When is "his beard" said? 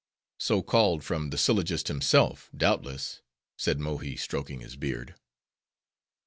4.61-5.13